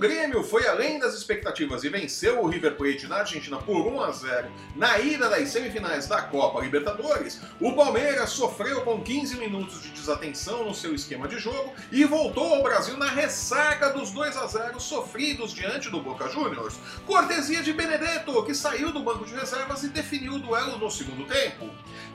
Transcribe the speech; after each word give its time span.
Grêmio 0.00 0.42
foi 0.42 0.66
além 0.66 0.98
das 0.98 1.12
expectativas 1.12 1.84
e 1.84 1.90
venceu 1.90 2.40
o 2.40 2.48
River 2.48 2.74
Plate 2.74 3.06
na 3.06 3.16
Argentina 3.16 3.58
por 3.58 3.86
1 3.86 4.00
a 4.00 4.10
0 4.10 4.48
na 4.74 4.98
ida 4.98 5.28
das 5.28 5.50
semifinais 5.50 6.06
da 6.06 6.22
Copa 6.22 6.62
Libertadores, 6.62 7.38
o 7.60 7.74
Palmeiras 7.74 8.30
sofreu 8.30 8.80
com 8.80 9.02
15 9.02 9.36
minutos 9.36 9.82
de 9.82 9.90
desatenção 9.90 10.64
no 10.64 10.74
seu 10.74 10.94
esquema 10.94 11.28
de 11.28 11.38
jogo 11.38 11.74
e 11.92 12.02
voltou 12.06 12.54
ao 12.54 12.62
Brasil 12.62 12.96
na 12.96 13.10
ressaca 13.10 13.90
dos 13.90 14.10
2 14.10 14.38
a 14.38 14.46
0 14.46 14.80
sofridos 14.80 15.52
diante 15.52 15.90
do 15.90 16.00
Boca 16.00 16.30
Juniors. 16.30 16.78
Cortesia 17.06 17.62
de 17.62 17.74
Benedetto, 17.74 18.42
que 18.44 18.54
saiu 18.54 18.92
do 18.92 19.02
banco 19.02 19.26
de 19.26 19.34
reservas 19.34 19.84
e 19.84 19.88
definiu 19.88 20.32
o 20.32 20.38
duelo 20.38 20.78
no 20.78 20.90
segundo 20.90 21.26
tempo. 21.26 21.68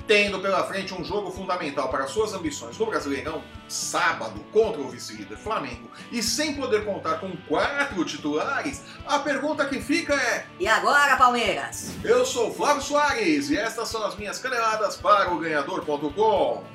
Tendo 0.07 0.39
pela 0.39 0.63
frente 0.63 0.93
um 0.93 1.03
jogo 1.03 1.29
fundamental 1.29 1.89
para 1.89 2.07
suas 2.07 2.33
ambições 2.33 2.77
no 2.79 2.85
Brasileirão, 2.87 3.43
sábado 3.67 4.43
contra 4.51 4.81
o 4.81 4.89
vice-líder 4.89 5.37
Flamengo, 5.37 5.89
e 6.11 6.21
sem 6.21 6.55
poder 6.55 6.85
contar 6.85 7.19
com 7.19 7.35
quatro 7.75 8.05
titulares, 8.05 8.81
a 9.05 9.19
pergunta 9.19 9.65
que 9.65 9.81
fica 9.81 10.13
é: 10.13 10.45
E 10.59 10.67
agora, 10.67 11.17
Palmeiras? 11.17 11.91
Eu 12.03 12.25
sou 12.25 12.53
Flávio 12.53 12.81
Soares 12.81 13.49
e 13.49 13.57
estas 13.57 13.89
são 13.89 14.05
as 14.05 14.15
minhas 14.15 14.39
caneladas 14.39 14.95
para 14.95 15.33
o 15.33 15.39
Ganhador.com. 15.39 16.74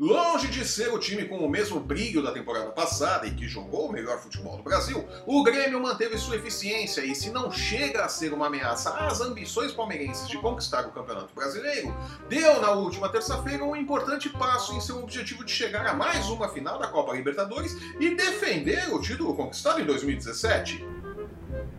Longe 0.00 0.48
de 0.48 0.64
ser 0.64 0.90
o 0.94 0.98
time 0.98 1.26
com 1.26 1.36
o 1.36 1.48
mesmo 1.48 1.78
brilho 1.78 2.22
da 2.22 2.32
temporada 2.32 2.70
passada 2.70 3.26
e 3.26 3.34
que 3.34 3.46
jogou 3.46 3.86
o 3.86 3.92
melhor 3.92 4.18
futebol 4.18 4.56
do 4.56 4.62
Brasil, 4.62 5.06
o 5.26 5.42
Grêmio 5.42 5.78
manteve 5.78 6.16
sua 6.16 6.36
eficiência 6.36 7.02
e, 7.04 7.14
se 7.14 7.28
não 7.28 7.52
chega 7.52 8.02
a 8.02 8.08
ser 8.08 8.32
uma 8.32 8.46
ameaça 8.46 8.94
às 8.94 9.20
ambições 9.20 9.72
palmeirenses 9.72 10.26
de 10.26 10.38
conquistar 10.38 10.86
o 10.86 10.92
Campeonato 10.92 11.34
Brasileiro, 11.34 11.94
deu 12.30 12.62
na 12.62 12.70
última 12.70 13.10
terça-feira 13.10 13.62
um 13.62 13.76
importante 13.76 14.30
passo 14.30 14.74
em 14.74 14.80
seu 14.80 15.02
objetivo 15.02 15.44
de 15.44 15.52
chegar 15.52 15.86
a 15.86 15.92
mais 15.92 16.30
uma 16.30 16.48
final 16.48 16.78
da 16.78 16.88
Copa 16.88 17.12
Libertadores 17.12 17.76
e 18.00 18.14
defender 18.14 18.94
o 18.94 19.02
título 19.02 19.36
conquistado 19.36 19.82
em 19.82 19.84
2017. 19.84 20.82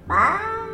Ah. 0.07 0.70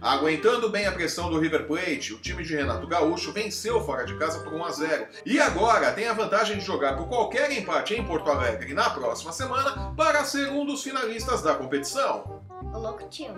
Aguentando 0.00 0.68
bem 0.68 0.86
a 0.86 0.92
pressão 0.92 1.28
do 1.30 1.38
River 1.38 1.66
Plate, 1.66 2.14
o 2.14 2.18
time 2.18 2.44
de 2.44 2.54
Renato 2.54 2.86
Gaúcho 2.86 3.32
venceu 3.32 3.80
fora 3.84 4.04
de 4.04 4.16
casa 4.16 4.40
por 4.40 4.52
1 4.52 4.64
a 4.64 4.70
0 4.70 5.06
e 5.26 5.40
agora 5.40 5.92
tem 5.92 6.06
a 6.06 6.12
vantagem 6.12 6.58
de 6.58 6.64
jogar 6.64 6.96
por 6.96 7.08
qualquer 7.08 7.50
empate 7.50 7.94
em 7.94 8.04
Porto 8.04 8.30
Alegre 8.30 8.72
na 8.74 8.90
próxima 8.90 9.32
semana 9.32 9.92
para 9.96 10.24
ser 10.24 10.50
um 10.50 10.64
dos 10.64 10.82
finalistas 10.82 11.42
da 11.42 11.54
competição. 11.54 12.42
Ô 12.72 12.78
louco 12.78 13.08
tio. 13.08 13.34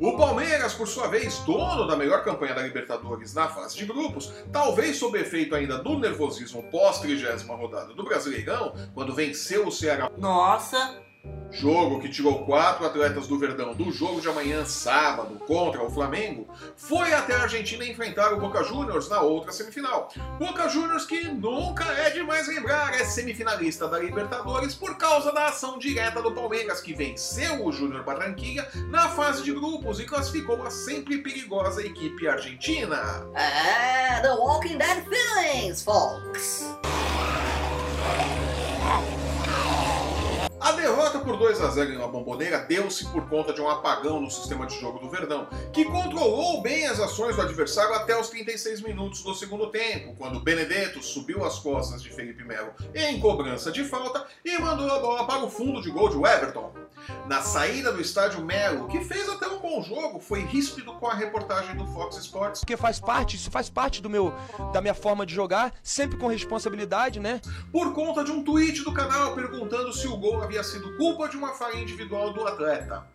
O 0.00 0.16
Palmeiras, 0.16 0.72
por 0.72 0.88
sua 0.88 1.08
vez, 1.08 1.38
dono 1.40 1.86
da 1.86 1.94
melhor 1.94 2.24
campanha 2.24 2.54
da 2.54 2.62
Libertadores 2.62 3.34
na 3.34 3.48
fase 3.48 3.76
de 3.76 3.84
grupos, 3.84 4.32
talvez 4.50 4.96
sob 4.96 5.18
efeito 5.18 5.54
ainda 5.54 5.78
do 5.78 5.98
nervosismo 5.98 6.62
pós-trigésima 6.70 7.54
rodada 7.54 7.92
do 7.92 8.02
Brasileirão, 8.02 8.74
quando 8.94 9.14
venceu 9.14 9.66
o 9.66 9.72
Ceará 9.72 10.10
Nossa, 10.16 11.02
Jogo 11.52 12.00
que 12.00 12.08
tirou 12.08 12.44
quatro 12.44 12.86
atletas 12.86 13.26
do 13.26 13.38
Verdão 13.38 13.74
do 13.74 13.90
jogo 13.90 14.20
de 14.20 14.28
amanhã, 14.28 14.64
sábado, 14.64 15.36
contra 15.46 15.82
o 15.82 15.90
Flamengo, 15.90 16.46
foi 16.76 17.12
até 17.12 17.34
a 17.34 17.42
Argentina 17.42 17.84
enfrentar 17.84 18.32
o 18.32 18.40
Boca 18.40 18.62
Juniors 18.62 19.08
na 19.08 19.20
outra 19.20 19.50
semifinal. 19.50 20.08
Boca 20.38 20.68
Juniors 20.68 21.04
que 21.04 21.24
nunca 21.24 21.84
é 21.84 22.10
demais 22.10 22.46
lembrar, 22.46 22.94
é 22.94 23.04
semifinalista 23.04 23.88
da 23.88 23.98
Libertadores 23.98 24.74
por 24.74 24.96
causa 24.96 25.32
da 25.32 25.46
ação 25.46 25.78
direta 25.78 26.22
do 26.22 26.32
Palmeiras, 26.32 26.80
que 26.80 26.94
venceu 26.94 27.64
o 27.66 27.72
Júnior 27.72 28.04
Barranquilla 28.04 28.66
na 28.88 29.08
fase 29.08 29.42
de 29.42 29.52
grupos 29.52 29.98
e 29.98 30.04
classificou 30.04 30.62
a 30.62 30.70
sempre 30.70 31.18
perigosa 31.18 31.84
equipe 31.84 32.28
argentina. 32.28 33.26
é 33.34 34.20
The 34.20 34.32
Walking 34.32 34.78
Dead 34.78 35.04
Feelings, 35.04 35.82
folks. 35.82 36.59
Por 41.20 41.36
2 41.36 41.60
a 41.60 41.68
0 41.68 41.92
em 41.92 41.98
La 41.98 42.08
Bombonera 42.08 42.58
deu-se 42.58 43.06
por 43.06 43.28
conta 43.28 43.52
de 43.52 43.60
um 43.60 43.68
apagão 43.68 44.20
no 44.20 44.30
sistema 44.30 44.66
de 44.66 44.78
jogo 44.80 44.98
do 44.98 45.08
Verdão, 45.08 45.48
que 45.72 45.84
controlou 45.84 46.62
bem 46.62 46.86
as 46.86 46.98
ações 46.98 47.36
do 47.36 47.42
adversário 47.42 47.94
até 47.94 48.18
os 48.18 48.28
36 48.30 48.80
minutos 48.80 49.22
do 49.22 49.34
segundo 49.34 49.68
tempo, 49.68 50.14
quando 50.16 50.40
Benedetto 50.40 51.02
subiu 51.02 51.44
as 51.44 51.58
costas 51.58 52.02
de 52.02 52.10
Felipe 52.10 52.44
Melo 52.44 52.72
em 52.94 53.20
cobrança 53.20 53.70
de 53.70 53.84
falta 53.84 54.26
e 54.44 54.58
mandou 54.58 54.90
a 54.90 54.98
bola 54.98 55.26
para 55.26 55.44
o 55.44 55.50
fundo 55.50 55.82
de 55.82 55.90
gol 55.90 56.08
de 56.08 56.16
Everton. 56.16 56.72
Na 57.26 57.42
saída 57.42 57.92
do 57.92 58.00
estádio 58.00 58.44
Melo, 58.44 58.86
que 58.88 59.00
fez 59.04 59.28
até 59.28 59.48
um 59.48 59.58
bom 59.58 59.82
jogo, 59.82 60.20
foi 60.20 60.40
ríspido 60.40 60.92
com 60.94 61.06
a 61.06 61.14
reportagem 61.14 61.76
do 61.76 61.86
Fox 61.88 62.16
Sports 62.16 62.60
porque 62.60 62.76
faz 62.76 63.00
parte, 63.00 63.36
isso 63.36 63.50
faz 63.50 63.68
parte 63.68 64.02
do 64.02 64.10
meu 64.10 64.32
da 64.72 64.80
minha 64.80 64.94
forma 64.94 65.24
de 65.24 65.34
jogar, 65.34 65.72
sempre 65.82 66.18
com 66.18 66.26
responsabilidade, 66.26 67.18
né? 67.18 67.40
por 67.72 67.92
conta 67.92 68.22
de 68.24 68.30
um 68.30 68.42
tweet 68.42 68.82
do 68.82 68.92
canal 68.92 69.34
perguntando 69.34 69.92
se 69.92 70.06
o 70.06 70.16
gol 70.16 70.42
havia 70.42 70.62
sido 70.62 70.96
culpa 70.96 71.09
de 71.28 71.36
uma 71.36 71.54
falha 71.54 71.76
individual 71.76 72.32
do 72.32 72.46
atleta. 72.46 73.06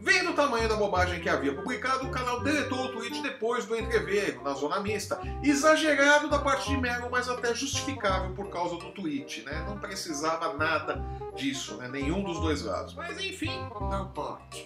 Vendo 0.00 0.30
o 0.30 0.34
tamanho 0.34 0.68
da 0.68 0.76
bobagem 0.76 1.20
que 1.20 1.28
havia 1.28 1.54
publicado, 1.54 2.06
o 2.06 2.10
canal 2.10 2.40
deletou 2.40 2.84
o 2.84 2.92
tweet 2.92 3.20
depois 3.22 3.64
do 3.64 3.76
entreveiro, 3.76 4.42
na 4.42 4.52
zona 4.52 4.78
mista. 4.78 5.18
Exagerado 5.42 6.28
da 6.28 6.38
parte 6.38 6.68
de 6.68 6.76
Melo, 6.76 7.10
mas 7.10 7.28
até 7.28 7.54
justificável 7.54 8.32
por 8.34 8.48
causa 8.50 8.76
do 8.76 8.92
tweet, 8.92 9.42
né? 9.42 9.64
Não 9.66 9.78
precisava 9.78 10.54
nada 10.54 11.02
disso, 11.34 11.76
né? 11.78 11.88
Nenhum 11.88 12.22
dos 12.22 12.38
dois 12.38 12.62
lados. 12.62 12.94
Mas 12.94 13.18
enfim, 13.18 13.50
Não 13.90 14.08
pode. 14.12 14.65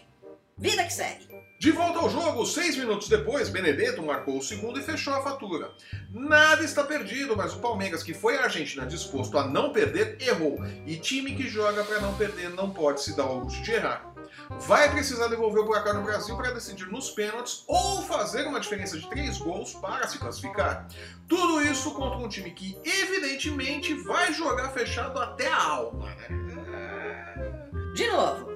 Vida 0.61 0.85
que 0.85 0.93
segue. 0.93 1.27
de 1.59 1.71
volta 1.73 2.01
ao 2.01 2.11
jogo, 2.11 2.45
seis 2.45 2.77
minutos 2.77 3.09
depois, 3.09 3.49
Benedetto 3.49 4.03
marcou 4.03 4.37
o 4.37 4.43
segundo 4.43 4.79
e 4.79 4.83
fechou 4.83 5.15
a 5.15 5.23
fatura. 5.23 5.71
Nada 6.11 6.63
está 6.63 6.85
perdido, 6.85 7.35
mas 7.35 7.55
o 7.55 7.61
Palmeiras, 7.61 8.03
que 8.03 8.13
foi 8.13 8.37
à 8.37 8.45
Argentina 8.45 8.87
disposto 8.87 9.39
a 9.39 9.47
não 9.47 9.73
perder, 9.73 10.19
errou. 10.21 10.59
E 10.87 10.97
time 10.97 11.35
que 11.35 11.49
joga 11.49 11.83
para 11.83 12.01
não 12.01 12.15
perder 12.15 12.51
não 12.51 12.71
pode 12.71 13.03
se 13.03 13.17
dar 13.17 13.23
ao 13.23 13.39
luxo 13.39 13.63
de 13.63 13.73
errar. 13.73 14.13
Vai 14.61 14.91
precisar 14.91 15.29
devolver 15.29 15.63
o 15.63 15.67
placar 15.67 15.95
no 15.95 16.03
Brasil 16.03 16.37
para 16.37 16.53
decidir 16.53 16.87
nos 16.89 17.11
pênaltis 17.11 17.65
ou 17.67 18.03
fazer 18.03 18.47
uma 18.47 18.61
diferença 18.61 18.99
de 18.99 19.09
três 19.09 19.39
gols 19.39 19.73
para 19.75 20.07
se 20.09 20.19
classificar. 20.19 20.89
Tudo 21.27 21.63
isso 21.63 21.91
contra 21.93 22.19
um 22.19 22.29
time 22.29 22.51
que, 22.51 22.79
evidentemente, 22.85 23.95
vai 23.95 24.31
jogar 24.35 24.69
fechado 24.73 25.19
até 25.19 25.49
a 25.49 25.63
alma, 25.63 26.15
né? 26.17 26.29
De 27.95 28.07
novo. 28.09 28.51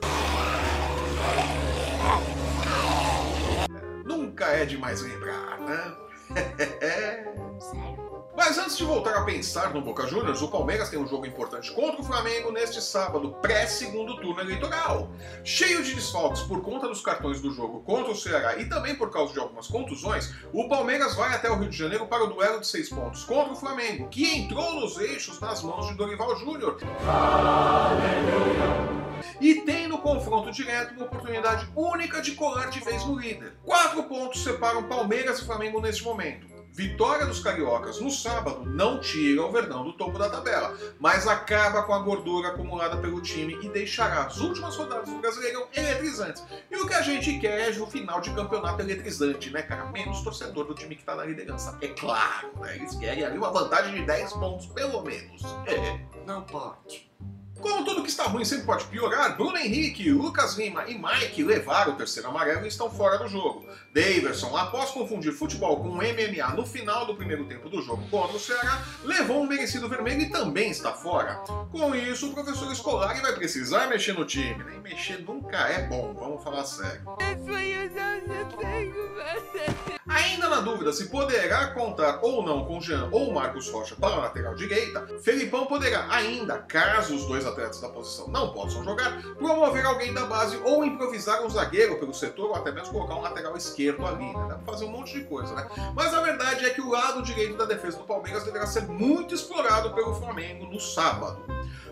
Nunca 4.35 4.47
é 4.47 4.65
demais 4.65 5.01
lembrar, 5.01 5.61
né? 5.61 5.97
Mas 8.47 8.59
antes 8.59 8.77
de 8.77 8.85
voltar 8.85 9.17
a 9.17 9.25
pensar 9.25 9.73
no 9.73 9.81
Boca 9.81 10.07
Juniors, 10.07 10.43
o 10.43 10.49
Palmeiras 10.49 10.91
tem 10.91 10.99
um 10.99 11.07
jogo 11.07 11.25
importante 11.25 11.73
contra 11.73 12.03
o 12.03 12.05
Flamengo 12.05 12.53
neste 12.53 12.79
sábado, 12.79 13.35
pré-segundo 13.41 14.21
turno 14.21 14.39
eleitoral. 14.39 15.11
Cheio 15.43 15.83
de 15.83 15.95
desfalques 15.95 16.43
por 16.43 16.61
conta 16.61 16.87
dos 16.87 17.01
cartões 17.01 17.41
do 17.41 17.51
jogo 17.51 17.81
contra 17.81 18.13
o 18.13 18.15
Ceará 18.15 18.59
e 18.59 18.69
também 18.69 18.95
por 18.97 19.11
causa 19.11 19.33
de 19.33 19.39
algumas 19.39 19.67
contusões, 19.67 20.35
o 20.53 20.69
Palmeiras 20.69 21.15
vai 21.15 21.33
até 21.33 21.51
o 21.51 21.57
Rio 21.57 21.71
de 21.71 21.77
Janeiro 21.79 22.07
para 22.07 22.23
o 22.23 22.27
duelo 22.27 22.61
de 22.61 22.67
seis 22.67 22.91
pontos 22.91 23.25
contra 23.25 23.55
o 23.55 23.57
Flamengo, 23.57 24.11
que 24.11 24.37
entrou 24.37 24.75
nos 24.75 24.99
eixos 24.99 25.41
nas 25.41 25.63
mãos 25.63 25.89
de 25.89 25.95
Dorival 25.95 26.37
Júnior. 26.37 26.77
E 29.41 29.55
tem 29.63 29.89
no 29.89 29.97
confronto 29.97 30.51
direto 30.53 30.93
uma 30.93 31.07
oportunidade 31.07 31.67
única 31.75 32.21
de 32.21 32.33
colar 32.33 32.69
de 32.69 32.81
vez 32.81 33.07
no 33.07 33.19
líder. 33.19 33.55
Quatro 33.65 34.03
pontos 34.03 34.45
separam 34.45 34.83
Palmeiras 34.83 35.39
e 35.39 35.47
Flamengo 35.47 35.81
neste 35.81 36.05
momento. 36.05 36.54
Vitória 36.75 37.25
dos 37.25 37.39
cariocas 37.39 38.01
no 38.01 38.11
sábado 38.11 38.65
não 38.67 38.99
tira 38.99 39.47
o 39.47 39.53
Verdão 39.53 39.85
do 39.85 39.93
topo 39.93 40.19
da 40.19 40.29
tabela, 40.29 40.77
mas 40.99 41.25
acaba 41.25 41.85
com 41.85 41.95
a 41.95 42.01
gordura 42.01 42.49
acumulada 42.49 42.97
pelo 42.97 43.21
time 43.21 43.57
e 43.63 43.69
deixará 43.69 44.25
as 44.25 44.39
últimas 44.39 44.75
rodadas 44.75 45.09
do 45.09 45.21
Brasileirão 45.21 45.69
eletrizantes. 45.73 46.45
E 46.69 46.77
o 46.77 46.85
que 46.85 46.95
a 46.95 47.01
gente 47.01 47.39
quer 47.39 47.73
é 47.73 47.81
o 47.81 47.87
final 47.87 48.21
de 48.21 48.35
campeonato 48.35 48.83
eletrizante, 48.83 49.51
né, 49.51 49.63
cara? 49.63 49.87
Menos 49.87 50.21
torcedor 50.23 50.67
do 50.67 50.75
time 50.75 50.97
que 50.97 51.05
tá 51.05 51.15
na 51.15 51.25
liderança. 51.25 51.79
É 51.81 51.87
claro, 51.87 52.51
né? 52.59 52.75
Eles 52.75 52.97
querem 52.97 53.25
ali 53.25 53.39
uma 53.39 53.53
vantagem 53.53 53.95
de 53.95 54.03
10 54.05 54.33
pontos, 54.33 54.67
pelo 54.67 55.01
menos. 55.03 55.45
É. 55.69 56.01
Não 56.27 56.43
pode. 56.43 57.09
Que 58.05 58.11
está 58.11 58.25
ruim 58.25 58.45
sempre 58.45 58.67
pode 58.67 58.85
piorar, 58.85 59.35
Bruno 59.35 59.57
Henrique, 59.57 60.11
Lucas 60.11 60.59
Lima 60.59 60.85
e 60.87 60.95
Mike 60.95 61.43
levaram 61.43 61.95
o 61.95 61.97
terceiro 61.97 62.29
amarelo 62.29 62.67
e 62.67 62.69
estão 62.69 62.91
fora 62.91 63.17
do 63.17 63.27
jogo. 63.27 63.67
Daverson, 63.95 64.55
após 64.55 64.91
confundir 64.91 65.33
futebol 65.33 65.79
com 65.79 65.89
MMA 65.89 66.55
no 66.55 66.67
final 66.67 67.07
do 67.07 67.17
primeiro 67.17 67.47
tempo 67.47 67.71
do 67.71 67.81
jogo 67.81 68.07
contra 68.11 68.37
o 68.37 68.39
Ceará, 68.39 68.85
levou 69.05 69.41
um 69.41 69.47
merecido 69.47 69.89
vermelho 69.89 70.21
e 70.21 70.31
também 70.31 70.69
está 70.69 70.93
fora. 70.93 71.37
Com 71.73 71.95
isso, 71.95 72.29
o 72.29 72.35
professor 72.35 72.75
Scolari 72.77 73.23
vai 73.23 73.33
precisar 73.33 73.87
mexer 73.87 74.13
no 74.13 74.27
time, 74.27 74.63
né? 74.63 74.75
E 74.77 74.81
mexer 74.81 75.23
nunca 75.23 75.57
é 75.57 75.87
bom, 75.87 76.13
vamos 76.13 76.45
falar 76.45 76.65
sério. 76.65 77.05
Ainda 80.07 80.49
na 80.51 80.61
dúvida 80.61 80.93
se 80.93 81.07
poderá 81.07 81.69
contar 81.69 82.21
ou 82.23 82.45
não 82.45 82.67
com 82.67 82.81
Jean 82.81 83.09
ou 83.11 83.33
Marcos 83.33 83.71
Rocha 83.71 83.97
para 83.97 84.15
a 84.15 84.19
lateral 84.19 84.55
direita, 84.55 85.07
Felipão 85.23 85.65
poderá 85.67 86.07
ainda, 86.11 86.59
caso 86.59 87.15
os 87.15 87.25
dois 87.27 87.47
atletas 87.47 87.81
da 87.81 87.94
posição 87.95 88.29
não 88.29 88.53
possam 88.53 88.83
jogar, 88.85 89.23
promover 89.35 89.87
alguém 89.87 90.13
da 90.13 90.27
base 90.27 90.57
ou 90.65 90.85
improvisar 90.85 91.45
um 91.45 91.49
zagueiro 91.49 91.99
pelo 91.99 92.13
setor 92.13 92.51
ou 92.51 92.55
até 92.55 92.73
mesmo 92.73 92.93
colocar 92.93 93.15
um 93.15 93.23
lateral 93.23 93.57
esquerdo 93.57 94.05
ali, 94.07 94.27
né? 94.37 94.47
Dá 94.49 94.57
pra 94.57 94.73
fazer 94.73 94.85
um 94.85 94.91
monte 94.91 95.13
de 95.15 95.25
coisa, 95.25 95.55
né? 95.55 95.67
Mas 95.95 96.13
a 96.13 96.21
verdade 96.21 96.67
é 96.67 96.71
que 96.71 96.81
o 96.81 96.91
lado 96.91 97.23
direito 97.23 97.57
da 97.57 97.65
defesa 97.65 97.99
do 97.99 98.05
Palmeiras 98.05 98.45
deverá 98.45 98.67
ser 98.67 98.83
muito 98.89 99.35
explorado 99.35 99.95
pelo 99.95 100.15
Flamengo 100.15 100.67
no 100.67 100.81
sábado. 100.81 101.43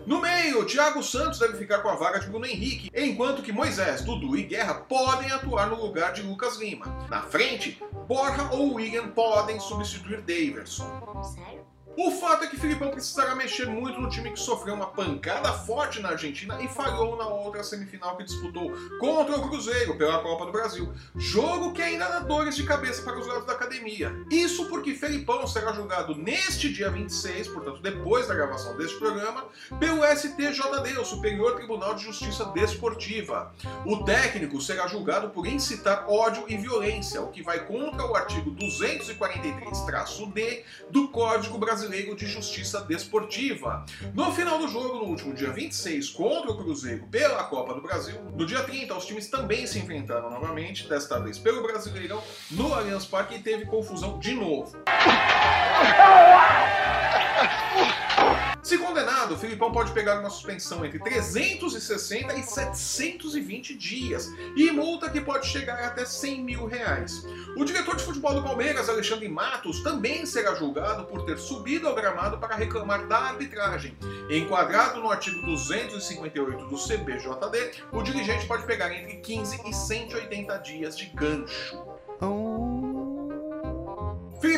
No 0.05 0.19
meio, 0.19 0.65
Thiago 0.65 1.01
Santos 1.01 1.39
deve 1.39 1.57
ficar 1.57 1.79
com 1.79 1.87
a 1.87 1.95
vaga 1.95 2.19
de 2.19 2.27
Bruno 2.27 2.45
Henrique, 2.45 2.91
enquanto 2.93 3.41
que 3.41 3.53
Moisés, 3.53 4.01
Dudu 4.01 4.35
e 4.35 4.43
Guerra 4.43 4.73
podem 4.73 5.31
atuar 5.31 5.69
no 5.69 5.81
lugar 5.81 6.11
de 6.11 6.21
Lucas 6.21 6.57
Lima. 6.57 6.85
Na 7.09 7.21
frente, 7.21 7.81
Borja 8.05 8.49
ou 8.51 8.73
William 8.73 9.07
podem 9.07 9.61
substituir 9.61 10.21
Daverson. 10.21 11.23
Sério? 11.23 11.63
O 11.95 12.09
fato 12.09 12.45
é 12.45 12.47
que 12.47 12.57
Filipão 12.57 12.89
precisará 12.89 13.35
mexer 13.35 13.67
muito 13.67 14.01
no 14.01 14.09
time 14.09 14.31
que 14.31 14.39
sofreu 14.39 14.73
uma 14.73 14.87
pancada 14.87 15.53
forte 15.53 16.01
na 16.01 16.09
Argentina 16.09 16.59
e 16.59 16.67
falhou 16.67 17.15
na 17.15 17.27
outra 17.27 17.63
semifinal 17.63 18.17
que 18.17 18.23
disputou 18.23 18.73
contra 18.99 19.37
o 19.37 19.47
Cruzeiro 19.47 19.95
pela 19.95 20.17
Copa 20.23 20.47
do 20.47 20.51
Brasil. 20.51 20.91
Jogo 21.15 21.71
que 21.71 21.83
ainda 21.83 22.07
dá 22.07 22.17
dores 22.19 22.55
de 22.55 22.63
cabeça 22.63 23.03
para 23.03 23.19
os 23.19 23.27
lados 23.27 23.45
da 23.45 23.53
academia. 23.53 24.11
Isso 24.31 24.67
porque 24.69 24.95
Felipão 24.95 25.45
será 25.45 25.71
julgado 25.71 26.15
neste 26.15 26.73
dia 26.73 26.89
26, 26.89 27.49
portanto 27.49 27.79
depois 27.79 28.27
da 28.27 28.33
gravação 28.33 28.75
deste 28.75 28.97
programa, 28.97 29.45
pelo 29.79 30.03
STJD, 30.03 30.97
o 30.99 31.05
Superior 31.05 31.55
Tribunal 31.55 31.93
de 31.93 32.05
Justiça 32.05 32.45
Desportiva. 32.45 33.53
O 33.85 34.03
técnico 34.03 34.59
será 34.59 34.87
julgado 34.87 35.29
por 35.29 35.45
incitar 35.45 36.09
ódio 36.09 36.45
e 36.47 36.57
violência, 36.57 37.21
o 37.21 37.27
que 37.27 37.43
vai 37.43 37.67
contra 37.67 38.03
o 38.03 38.15
artigo 38.15 38.49
243-D 38.49 40.65
do 40.89 41.07
Código 41.09 41.59
Brasileiro 41.59 41.82
de 41.89 42.25
Justiça 42.25 42.81
Desportiva. 42.81 43.85
No 44.13 44.31
final 44.31 44.57
do 44.57 44.67
jogo, 44.67 44.99
no 44.99 45.05
último 45.05 45.33
dia 45.33 45.51
26, 45.51 46.09
contra 46.11 46.51
o 46.51 46.57
Cruzeiro 46.57 47.05
pela 47.11 47.43
Copa 47.43 47.73
do 47.73 47.81
Brasil, 47.81 48.15
no 48.35 48.45
dia 48.45 48.63
30, 48.63 48.95
os 48.95 49.05
times 49.05 49.29
também 49.29 49.67
se 49.67 49.79
enfrentaram 49.79 50.29
novamente, 50.29 50.87
desta 50.87 51.19
vez 51.19 51.37
pelo 51.37 51.61
Brasileirão, 51.61 52.23
no 52.51 52.73
Allianz 52.73 53.05
Parque 53.05 53.35
e 53.35 53.39
teve 53.39 53.65
confusão 53.65 54.19
de 54.19 54.33
novo. 54.33 54.77
Se 58.63 58.77
condenado, 58.77 59.33
o 59.33 59.37
Filipão 59.37 59.73
pode 59.73 59.91
pegar 59.91 60.21
uma 60.21 60.29
suspensão 60.29 60.85
entre 60.85 60.97
360 60.97 62.33
e 62.33 62.43
720 62.43 63.75
dias 63.75 64.31
e 64.55 64.71
multa 64.71 65.09
que 65.09 65.19
pode 65.19 65.47
chegar 65.47 65.83
até 65.83 66.05
100 66.05 66.41
mil 66.41 66.65
reais. 66.65 67.27
O 67.57 67.65
diretor 67.65 67.97
de 67.97 68.03
futebol 68.05 68.33
do 68.33 68.41
Palmeiras, 68.41 68.87
Alexandre 68.87 69.27
Matos, 69.27 69.83
também 69.83 70.25
será 70.25 70.55
julgado 70.55 71.03
por 71.03 71.25
ter 71.25 71.37
subido 71.37 71.89
ao 71.89 71.95
gramado 71.95 72.37
para 72.37 72.55
reclamar 72.55 73.05
da 73.05 73.17
arbitragem. 73.17 73.97
Enquadrado 74.29 75.01
no 75.01 75.11
artigo 75.11 75.45
258 75.45 76.65
do 76.65 76.77
CBJD, 76.77 77.83
o 77.91 78.01
dirigente 78.01 78.47
pode 78.47 78.65
pegar 78.65 78.93
entre 78.93 79.17
15 79.17 79.59
e 79.65 79.73
180 79.73 80.57
dias 80.59 80.97
de 80.97 81.07
gancho. 81.07 81.83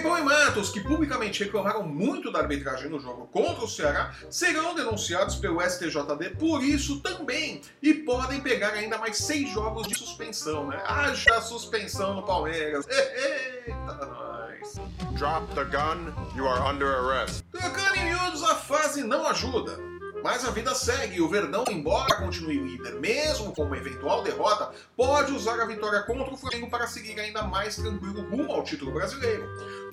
Filipão 0.06 0.20
e 0.20 0.24
Matos, 0.24 0.70
que 0.70 0.80
publicamente 0.82 1.44
reclamaram 1.44 1.82
muito 1.82 2.32
da 2.32 2.40
arbitragem 2.40 2.90
no 2.90 3.00
jogo 3.00 3.28
contra 3.28 3.66
o 3.66 3.68
Ceará, 3.68 4.14
serão 4.30 4.76
denunciados 4.76 5.36
pelo 5.36 5.60
STJD 5.60 6.36
por 6.38 6.64
isso 6.64 7.00
também 7.02 7.62
e 7.82 7.94
podem 7.94 8.40
pegar 8.40 8.74
ainda 8.74 9.00
mais 9.00 9.18
seis 9.18 9.50
jogos 9.50 9.88
de 9.88 9.96
suspensão, 9.96 10.68
né? 10.68 10.80
Haja 10.86 11.42
suspensão 11.42 12.14
no 12.14 12.24
Palmeiras. 12.24 12.86
Eita, 12.88 14.06
nós. 14.06 14.76
Drop 15.18 15.48
the 15.56 15.64
gun, 15.66 16.14
you 16.36 16.48
are 16.48 16.62
under 16.62 16.88
arrest. 16.88 17.44
Trocando 17.52 17.96
em 17.96 18.06
miúdos, 18.06 18.44
a 18.44 18.56
fase 18.56 19.04
não 19.04 19.26
ajuda. 19.28 19.95
Mas 20.26 20.44
a 20.44 20.50
vida 20.50 20.74
segue. 20.74 21.22
O 21.22 21.30
Verdão, 21.30 21.64
embora 21.70 22.16
continue 22.16 22.58
líder, 22.58 22.96
mesmo 22.96 23.54
com 23.54 23.62
uma 23.62 23.78
eventual 23.78 24.24
derrota, 24.24 24.72
pode 24.98 25.32
usar 25.32 25.62
a 25.62 25.66
vitória 25.66 26.02
contra 26.02 26.34
o 26.34 26.36
Flamengo 26.36 26.68
para 26.68 26.88
seguir 26.88 27.20
ainda 27.20 27.44
mais 27.44 27.76
tranquilo 27.76 28.28
rumo 28.32 28.52
ao 28.52 28.64
título 28.64 28.92
brasileiro. 28.92 29.48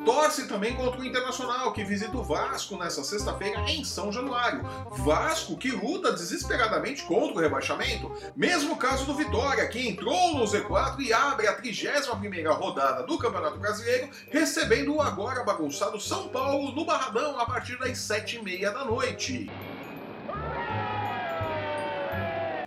Torce 0.06 0.48
também 0.48 0.74
contra 0.74 0.98
o 0.98 1.04
Internacional, 1.04 1.70
que 1.74 1.84
visita 1.84 2.16
o 2.16 2.24
Vasco 2.24 2.78
nesta 2.78 3.04
sexta-feira 3.04 3.60
em 3.68 3.84
São 3.84 4.10
Januário. 4.10 4.62
Vasco 5.04 5.54
que 5.58 5.70
luta 5.70 6.12
desesperadamente 6.12 7.02
contra 7.02 7.34
o 7.34 7.38
rebaixamento. 7.38 8.10
Mesmo 8.34 8.78
caso 8.78 9.04
do 9.04 9.14
Vitória, 9.14 9.68
que 9.68 9.86
entrou 9.86 10.34
no 10.34 10.44
Z4 10.44 10.98
e 11.00 11.12
abre 11.12 11.46
a 11.46 11.60
31ª 11.60 12.56
rodada 12.56 13.02
do 13.02 13.18
Campeonato 13.18 13.58
Brasileiro, 13.58 14.08
recebendo 14.30 14.94
o 14.94 15.02
agora 15.02 15.44
bagunçado 15.44 16.00
São 16.00 16.28
Paulo 16.28 16.72
no 16.72 16.86
Barradão 16.86 17.38
a 17.38 17.44
partir 17.44 17.78
das 17.78 17.98
7h30 17.98 18.72
da 18.72 18.86
noite. 18.86 19.50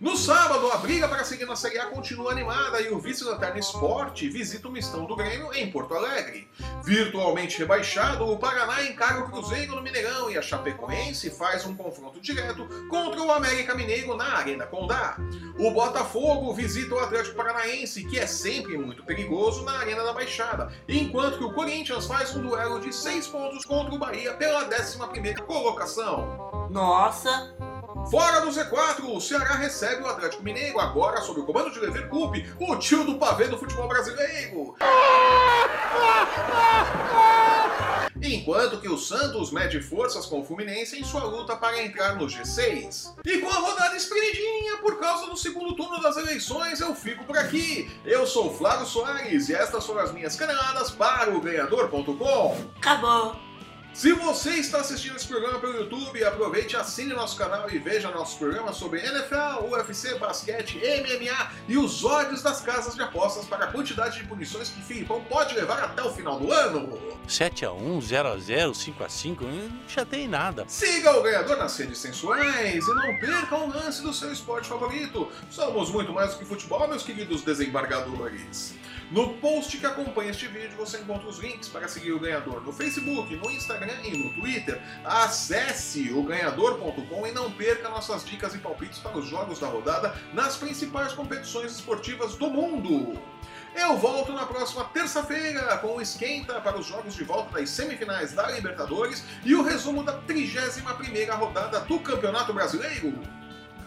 No 0.06 0.16
sábado, 0.16 0.72
a 0.72 0.78
briga 0.78 1.08
para 1.08 1.24
seguir 1.24 1.48
na 1.48 1.56
Série 1.56 1.80
A 1.80 1.88
continua 1.88 2.32
animada 2.32 2.80
e 2.80 2.90
o 2.90 3.00
vice-lanterna 3.00 3.58
Esporte 3.58 4.30
visita 4.30 4.68
o 4.68 4.72
mistão 4.72 5.06
do 5.06 5.16
Grêmio 5.16 5.52
em 5.52 5.72
Porto 5.72 5.96
Alegre. 5.96 6.48
Virtualmente 6.84 7.58
rebaixado, 7.58 8.24
o 8.24 8.38
Paraná 8.38 8.84
encara 8.84 9.22
o 9.22 9.32
Cruzeiro 9.32 9.76
no 9.76 9.82
Mineirão 9.82 10.30
e 10.30 10.38
a 10.38 10.44
Chapecoense 10.44 11.32
faz 11.32 11.66
um 11.66 11.76
confronto 11.76 12.22
direto 12.22 12.68
contra 12.88 13.20
o 13.20 13.32
América 13.32 13.74
Mineiro 13.74 14.16
na 14.16 14.38
Arena 14.38 14.68
Condá. 14.68 15.18
O 15.58 15.72
Botafogo 15.72 16.54
visita 16.54 16.94
o 16.94 17.00
Atlético 17.00 17.38
Paranaense, 17.38 18.06
que 18.06 18.20
é 18.20 18.28
sempre 18.28 18.78
muito 18.78 19.04
perigoso, 19.04 19.64
na 19.64 19.80
Arena 19.80 20.04
da 20.04 20.14
Baixada, 20.14 20.72
enquanto 20.88 21.40
que 21.40 21.46
o 21.46 21.54
Corinthians 21.54 22.06
faz 22.06 22.36
um 22.36 22.44
duelo 22.44 22.80
de 22.80 22.94
6 22.94 23.26
pontos 23.26 23.66
contra 23.66 23.96
o 23.96 23.98
Bahia 23.98 24.36
pela 24.36 24.70
11ª 24.70 25.42
colocação. 25.42 26.70
Nossa! 26.70 27.56
Fora 28.10 28.42
do 28.42 28.50
Z4, 28.50 29.04
o 29.04 29.20
Ceará 29.20 29.56
recebe 29.56 30.04
o 30.04 30.08
Atlético 30.08 30.44
Mineiro, 30.44 30.80
agora 30.80 31.22
sob 31.22 31.40
o 31.40 31.46
comando 31.46 31.72
de 31.72 31.80
Lever 31.80 32.08
Coupe, 32.08 32.46
o 32.60 32.76
tio 32.76 33.04
do 33.04 33.18
pavê 33.18 33.48
do 33.48 33.58
futebol 33.58 33.88
brasileiro. 33.88 34.76
Enquanto 38.22 38.80
que 38.80 38.88
o 38.88 38.98
Santos 38.98 39.52
mede 39.52 39.82
forças 39.82 40.26
com 40.26 40.42
o 40.42 40.46
Fluminense 40.46 41.00
em 41.00 41.04
sua 41.04 41.24
luta 41.24 41.56
para 41.56 41.82
entrar 41.84 42.16
no 42.16 42.28
G6. 42.28 43.14
E 43.26 43.40
com 43.40 43.50
a 43.50 43.56
rodada 43.56 43.96
espremidinha 43.96 44.78
por 44.78 45.00
causa 45.00 45.28
do 45.28 45.38
segundo 45.38 45.76
turno 45.76 46.02
das 46.02 46.18
eleições, 46.18 46.80
eu 46.80 46.96
fico 46.96 47.24
por 47.24 47.38
aqui. 47.38 47.92
Eu 48.06 48.26
sou 48.26 48.54
Flávio 48.54 48.86
Soares 48.86 49.50
e 49.50 49.56
estas 49.56 49.86
foram 49.86 50.02
as 50.02 50.12
minhas 50.12 50.36
caneladas 50.36 50.92
para 50.92 51.36
o 51.36 51.42
Ganhador.com. 51.42 52.56
Acabou! 52.78 53.45
Se 53.96 54.12
você 54.12 54.56
está 54.56 54.82
assistindo 54.82 55.16
esse 55.16 55.26
programa 55.26 55.58
pelo 55.58 55.78
YouTube, 55.78 56.22
aproveite, 56.22 56.76
assine 56.76 57.14
nosso 57.14 57.38
canal 57.38 57.72
e 57.72 57.80
veja 57.80 58.12
nossos 58.12 58.38
programas 58.38 58.76
sobre 58.76 59.00
NFL, 59.00 59.64
UFC, 59.72 60.16
basquete, 60.16 60.82
MMA 60.82 61.52
e 61.70 61.78
os 61.78 62.04
ódios 62.04 62.42
das 62.42 62.60
casas 62.60 62.94
de 62.96 63.02
apostas 63.02 63.46
para 63.46 63.64
a 63.64 63.72
quantidade 63.72 64.20
de 64.20 64.26
punições 64.26 64.68
que 64.68 64.82
Filipão 64.82 65.24
pode 65.24 65.56
levar 65.56 65.82
até 65.82 66.04
o 66.04 66.12
final 66.12 66.38
do 66.38 66.52
ano. 66.52 67.00
7x1, 67.26 68.02
0x0, 68.02 68.72
5x5, 68.72 69.42
não 69.44 69.88
chatei 69.88 70.28
nada. 70.28 70.66
Siga 70.68 71.18
o 71.18 71.24
ganhador 71.24 71.56
nas 71.56 71.78
redes 71.78 71.98
sensuais 71.98 72.86
e 72.86 72.94
não 72.94 73.18
perca 73.18 73.56
um 73.56 73.70
lance 73.70 74.02
do 74.02 74.14
seu 74.14 74.30
esporte 74.30 74.68
favorito. 74.68 75.32
Somos 75.50 75.90
muito 75.90 76.12
mais 76.12 76.34
do 76.34 76.40
que 76.40 76.46
futebol, 76.46 76.86
meus 76.86 77.04
queridos 77.04 77.44
desembargadores. 77.44 78.76
No 79.12 79.36
post 79.36 79.78
que 79.78 79.86
acompanha 79.86 80.32
este 80.32 80.48
vídeo 80.48 80.76
você 80.76 80.98
encontra 80.98 81.28
os 81.28 81.38
links 81.38 81.70
para 81.70 81.88
seguir 81.88 82.12
o 82.12 82.20
ganhador 82.20 82.62
no 82.62 82.74
Facebook, 82.74 83.36
no 83.36 83.52
Instagram 83.86 83.94
e 84.04 84.18
no 84.18 84.30
Twitter. 84.32 84.82
Acesse 85.04 86.12
o 86.12 86.24
ganhador.com 86.24 87.28
e 87.28 87.32
não 87.32 87.52
perca 87.52 87.90
nossas 87.90 88.26
dicas 88.26 88.56
e 88.56 88.58
palpites 88.58 89.00
para 89.00 89.18
os 89.18 89.28
jogos 89.28 89.60
da 89.60 89.68
rodada 89.68 90.16
nas 90.34 90.58
principais 90.58 91.14
competições 91.14 91.72
esportivas 91.72 92.36
do 92.36 92.50
mundo. 92.50 93.20
Eu 93.76 93.98
volto 93.98 94.32
na 94.32 94.46
próxima 94.46 94.86
terça-feira 94.86 95.78
com 95.80 95.98
o 95.98 96.02
esquenta 96.02 96.62
para 96.62 96.78
os 96.78 96.86
jogos 96.86 97.14
de 97.14 97.24
volta 97.24 97.60
das 97.60 97.70
semifinais 97.70 98.34
da 98.34 98.50
Libertadores 98.52 99.24
e 99.44 99.54
o 99.54 99.64
resumo 99.64 100.04
da 100.04 100.22
31ª 100.22 101.38
rodada 101.38 101.82
do 101.82 102.00
Campeonato 102.00 102.54
Brasileiro. 102.54 103.22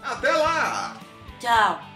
Até 0.02 0.30
lá! 0.30 0.96
Tchau! 1.40 1.87